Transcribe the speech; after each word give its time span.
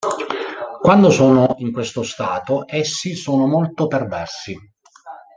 Quando 0.81 1.11
sono 1.11 1.53
in 1.59 1.71
questo 1.71 2.01
stato 2.01 2.63
essi 2.67 3.13
sono 3.13 3.45
molto 3.45 3.85
perversi. 3.85 4.57